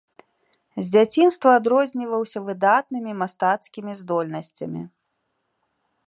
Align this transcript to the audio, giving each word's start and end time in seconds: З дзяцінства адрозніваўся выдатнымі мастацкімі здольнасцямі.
З 0.77 0.83
дзяцінства 0.93 1.49
адрозніваўся 1.59 2.39
выдатнымі 2.47 3.11
мастацкімі 3.21 3.91
здольнасцямі. 4.03 4.83